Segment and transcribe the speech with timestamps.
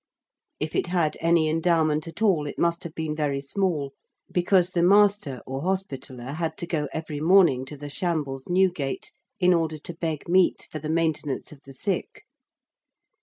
[0.59, 3.93] If it had any endowment at all it must have been very small,
[4.31, 9.53] because the Master or Hospitaller had to go every morning to the Shambles, Newgate, in
[9.53, 12.23] order to beg meat for the maintenance of the sick.